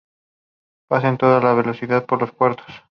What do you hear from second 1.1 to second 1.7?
a toda